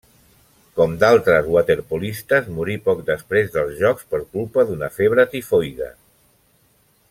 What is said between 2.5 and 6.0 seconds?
morí poc després dels Jocs per culpa d'una febre tifoide.